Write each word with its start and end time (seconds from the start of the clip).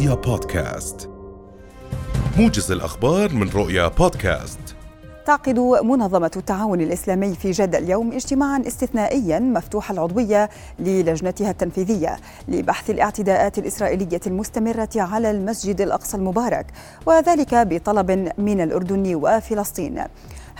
رؤيا 0.00 0.14
بودكاست. 0.14 1.10
موجز 2.38 2.72
الأخبار 2.72 3.32
من 3.32 3.48
رؤيا 3.48 3.88
بودكاست. 3.88 4.58
تعقد 5.26 5.58
منظمة 5.84 6.30
التعاون 6.36 6.80
الإسلامي 6.80 7.34
في 7.34 7.50
جدة 7.50 7.78
اليوم 7.78 8.12
اجتماعا 8.12 8.62
استثنائيا 8.66 9.38
مفتوح 9.38 9.90
العضوية 9.90 10.50
للجنتها 10.78 11.50
التنفيذية 11.50 12.16
لبحث 12.48 12.90
الاعتداءات 12.90 13.58
الإسرائيلية 13.58 14.20
المستمرة 14.26 14.88
على 14.96 15.30
المسجد 15.30 15.80
الأقصى 15.80 16.16
المبارك 16.16 16.66
وذلك 17.06 17.54
بطلب 17.54 18.32
من 18.38 18.60
الأردن 18.60 19.14
وفلسطين. 19.14 20.04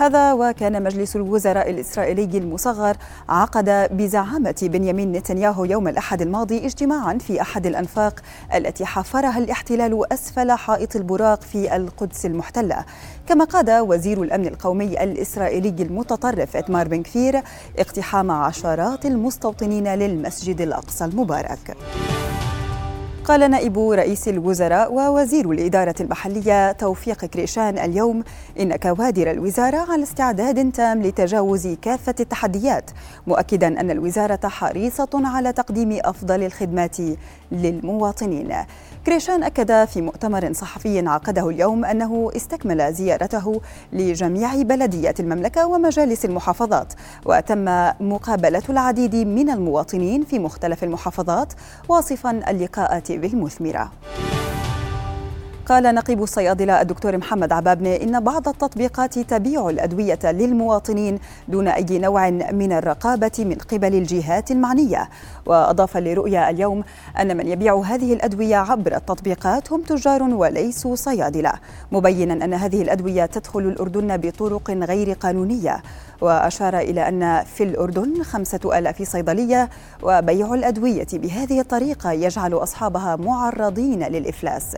هذا 0.01 0.32
وكان 0.32 0.82
مجلس 0.82 1.16
الوزراء 1.16 1.71
الإسرائيلي 1.71 2.39
المصغر 2.39 2.96
عقد 3.29 3.89
بزعامة 3.96 4.55
بنيامين 4.62 5.12
نتنياهو 5.12 5.65
يوم 5.65 5.89
الأحد 5.89 6.23
الماضي 6.23 6.66
اجتماعا 6.66 7.19
في 7.19 7.41
أحد 7.41 7.66
الأنفاق 7.66 8.21
التي 8.55 8.84
حفرها 8.84 9.38
الاحتلال 9.38 10.12
أسفل 10.12 10.52
حائط 10.52 10.97
البراق 10.97 11.43
في 11.43 11.77
القدس 11.77 12.27
المحتلة. 12.27 12.84
كما 13.27 13.45
قاد 13.45 13.71
وزير 13.71 14.23
الأمن 14.23 14.47
القومي 14.47 15.05
الإسرائيلي 15.05 15.83
المتطرف 15.83 16.57
إتمار 16.57 16.88
بن 16.88 17.02
كفير 17.02 17.43
اقتحام 17.79 18.30
عشرات 18.30 19.07
المستوطنين 19.07 19.95
للمسجد 19.95 20.60
الأقصى 20.60 21.05
المبارك. 21.05 21.77
قال 23.30 23.51
نائب 23.51 23.79
رئيس 23.79 24.29
الوزراء 24.29 24.93
ووزير 24.93 25.51
الإدارة 25.51 25.95
المحلية 26.01 26.73
توفيق 26.73 27.25
كريشان 27.25 27.79
اليوم 27.79 28.23
إن 28.61 28.77
كوادر 28.77 29.30
الوزارة 29.30 29.93
على 29.93 30.02
استعداد 30.02 30.73
تام 30.73 31.02
لتجاوز 31.02 31.66
كافة 31.83 32.15
التحديات 32.21 32.91
مؤكدا 33.27 33.80
أن 33.80 33.91
الوزارة 33.91 34.48
حريصة 34.48 35.09
على 35.15 35.52
تقديم 35.52 35.98
أفضل 36.05 36.43
الخدمات 36.43 36.97
للمواطنين. 37.52 38.55
كريشان 39.07 39.43
أكد 39.43 39.85
في 39.85 40.02
مؤتمر 40.02 40.52
صحفي 40.52 41.09
عقده 41.09 41.49
اليوم 41.49 41.85
أنه 41.85 42.30
استكمل 42.37 42.93
زيارته 42.93 43.60
لجميع 43.93 44.63
بلديات 44.63 45.21
المملكة 45.21 45.66
ومجالس 45.66 46.24
المحافظات 46.24 46.93
وتم 47.24 47.65
مقابلة 48.01 48.63
العديد 48.69 49.15
من 49.15 49.51
المواطنين 49.51 50.24
في 50.24 50.38
مختلف 50.38 50.85
المحافظات 50.85 51.52
واصفا 51.88 52.30
اللقاءات 52.51 53.10
بالمثمرة 53.21 53.93
قال 55.71 55.95
نقيب 55.95 56.23
الصيادلة 56.23 56.80
الدكتور 56.80 57.16
محمد 57.16 57.52
عبابنة 57.52 57.95
إن 57.95 58.21
بعض 58.21 58.49
التطبيقات 58.49 59.18
تبيع 59.18 59.68
الأدوية 59.68 60.18
للمواطنين 60.24 61.18
دون 61.49 61.68
أي 61.68 61.99
نوع 61.99 62.30
من 62.30 62.73
الرقابة 62.73 63.32
من 63.38 63.54
قبل 63.54 63.95
الجهات 63.95 64.50
المعنية. 64.50 65.09
وأضاف 65.47 65.97
لرؤيا 65.97 66.50
اليوم 66.50 66.84
أن 67.21 67.37
من 67.37 67.47
يبيع 67.47 67.81
هذه 67.81 68.12
الأدوية 68.12 68.56
عبر 68.56 68.97
التطبيقات 68.97 69.72
هم 69.72 69.82
تجار 69.82 70.22
وليسوا 70.22 70.97
صيادلة. 70.97 71.53
مبينا 71.93 72.44
أن 72.44 72.54
هذه 72.54 72.82
الأدوية 72.82 73.26
تدخل 73.26 73.60
الأردن 73.60 74.16
بطرق 74.16 74.71
غير 74.71 75.12
قانونية. 75.12 75.82
وأشار 76.21 76.78
إلى 76.78 77.09
أن 77.09 77.44
في 77.44 77.65
الأردن 77.65 78.22
خمسة 78.22 78.78
ألاف 78.78 79.03
صيدلية 79.03 79.69
وبيع 80.03 80.54
الأدوية 80.54 81.09
بهذه 81.12 81.60
الطريقة 81.60 82.12
يجعل 82.12 82.54
أصحابها 82.54 83.16
معرضين 83.16 84.03
للإفلاس. 84.03 84.76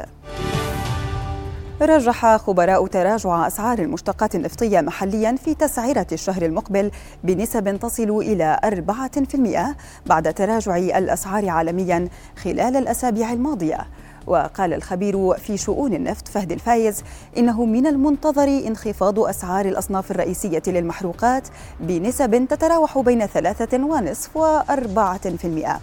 رجح 1.82 2.36
خبراء 2.36 2.86
تراجع 2.86 3.46
أسعار 3.46 3.78
المشتقات 3.78 4.34
النفطية 4.34 4.80
محليا 4.80 5.36
في 5.44 5.54
تسعيرة 5.54 6.06
الشهر 6.12 6.42
المقبل 6.42 6.90
بنسب 7.24 7.78
تصل 7.78 8.10
إلى 8.10 8.60
4% 8.64 9.76
بعد 10.06 10.34
تراجع 10.34 10.76
الأسعار 10.76 11.48
عالميا 11.48 12.08
خلال 12.36 12.76
الأسابيع 12.76 13.32
الماضية. 13.32 13.86
وقال 14.26 14.72
الخبير 14.74 15.34
في 15.34 15.56
شؤون 15.56 15.94
النفط 15.94 16.28
فهد 16.28 16.52
الفايز 16.52 17.02
إنه 17.36 17.64
من 17.64 17.86
المنتظر 17.86 18.48
انخفاض 18.48 19.20
أسعار 19.20 19.66
الأصناف 19.66 20.10
الرئيسية 20.10 20.62
للمحروقات 20.66 21.48
بنسب 21.80 22.46
تتراوح 22.48 22.98
بين 22.98 23.26
ثلاثة 23.26 23.84
ونصف 23.84 24.36
وأربعة 24.36 25.36
في 25.36 25.44
المئة. 25.44 25.80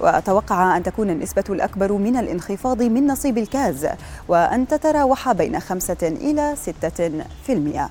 وأتوقع 0.00 0.76
أن 0.76 0.82
تكون 0.82 1.10
النسبة 1.10 1.44
الأكبر 1.50 1.92
من 1.92 2.16
الانخفاض 2.16 2.82
من 2.82 3.06
نصيب 3.06 3.38
الكاز 3.38 3.88
وأن 4.28 4.68
تتراوح 4.68 5.32
بين 5.32 5.60
خمسة 5.60 5.96
إلى 6.02 6.54
ستة 6.56 7.10
في 7.46 7.52
المئة. 7.52 7.90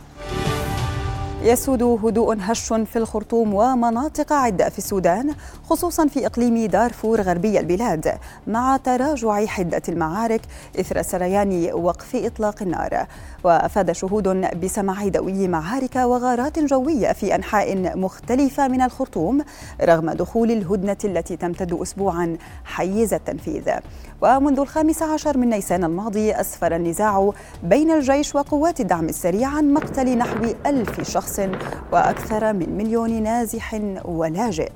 يسود 1.43 1.83
هدوء 1.83 2.37
هش 2.39 2.73
في 2.73 2.95
الخرطوم 2.95 3.53
ومناطق 3.53 4.33
عدة 4.33 4.69
في 4.69 4.77
السودان 4.77 5.35
خصوصا 5.69 6.07
في 6.07 6.25
إقليم 6.25 6.65
دارفور 6.65 7.21
غربي 7.21 7.59
البلاد 7.59 8.17
مع 8.47 8.77
تراجع 8.77 9.45
حدة 9.45 9.81
المعارك 9.89 10.41
إثر 10.79 11.01
سريان 11.01 11.69
وقف 11.73 12.15
إطلاق 12.15 12.61
النار. 12.61 13.07
وأفاد 13.43 13.91
شهود 13.91 14.27
بسماع 14.61 15.07
دوي 15.07 15.47
معارك 15.47 15.95
وغارات 15.95 16.59
جوية 16.59 17.11
في 17.11 17.35
أنحاء 17.35 17.97
مختلفة 17.97 18.67
من 18.67 18.81
الخرطوم 18.81 19.41
رغم 19.81 20.09
دخول 20.09 20.51
الهدنة 20.51 20.97
التي 21.05 21.37
تمتد 21.37 21.73
أسبوعا 21.73 22.37
حيز 22.65 23.13
التنفيذ. 23.13 23.69
ومنذ 24.21 24.59
الخامس 24.59 25.01
عشر 25.01 25.37
من 25.37 25.49
نيسان 25.49 25.83
الماضي 25.83 26.31
أسفر 26.31 26.75
النزاع 26.75 27.31
بين 27.63 27.91
الجيش 27.91 28.35
وقوات 28.35 28.79
الدعم 28.79 29.05
السريع 29.05 29.49
عن 29.49 29.73
مقتل 29.73 30.17
نحو 30.17 30.53
ألف 30.65 31.09
شخص. 31.09 31.32
وأكثر 31.91 32.53
من 32.53 32.77
مليون 32.77 33.23
نازح 33.23 33.81
ولاجئ. 34.05 34.71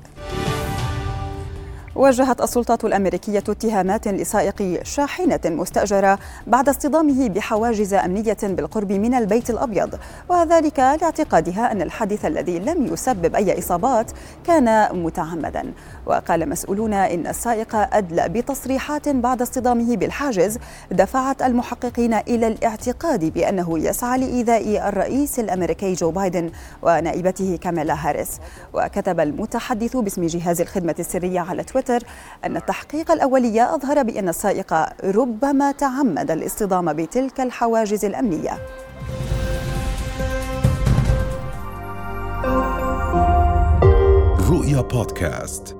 وجهت 1.98 2.40
السلطات 2.40 2.84
الأمريكية 2.84 3.38
اتهامات 3.38 4.08
لسائق 4.08 4.82
شاحنة 4.82 5.40
مستأجرة 5.44 6.18
بعد 6.46 6.68
اصطدامه 6.68 7.28
بحواجز 7.28 7.94
أمنية 7.94 8.36
بالقرب 8.42 8.92
من 8.92 9.14
البيت 9.14 9.50
الأبيض. 9.50 9.98
وذلك 10.28 10.78
لاعتقادها 10.78 11.72
أن 11.72 11.82
الحادث 11.82 12.24
الذي 12.24 12.58
لم 12.58 12.86
يسبب 12.86 13.34
أي 13.34 13.58
إصابات 13.58 14.10
كان 14.46 14.96
متعمدا. 15.04 15.72
وقال 16.06 16.48
مسؤولون 16.48 16.92
إن 16.94 17.26
السائق 17.26 17.74
أدلى 17.74 18.28
بتصريحات 18.28 19.08
بعد 19.08 19.42
اصطدامه 19.42 19.96
بالحاجز 19.96 20.58
دفعت 20.90 21.42
المحققين 21.42 22.14
إلى 22.14 22.46
الاعتقاد 22.46 23.24
بأنه 23.24 23.78
يسعى 23.78 24.18
لإيذاء 24.18 24.88
الرئيس 24.88 25.38
الأمريكي 25.38 25.92
جو 25.92 26.10
بايدن 26.10 26.50
ونائبته 26.82 27.58
كاميلا 27.60 28.08
هاريس. 28.08 28.30
وكتب 28.74 29.20
المتحدث 29.20 29.96
باسم 29.96 30.26
جهاز 30.26 30.60
الخدمة 30.60 30.94
السرية 30.98 31.40
على 31.40 31.64
تويتر 31.64 31.87
تويتر 31.88 32.06
أن 32.44 32.56
التحقيق 32.56 33.10
الأولي 33.10 33.74
أظهر 33.74 34.02
بأن 34.02 34.28
السائق 34.28 34.74
ربما 35.04 35.72
تعمد 35.72 36.30
الاصطدام 36.30 36.92
بتلك 36.92 37.40
الحواجز 37.40 38.04
الأمنية. 38.04 38.58
رؤيا 44.50 44.80
بودكاست. 44.80 45.77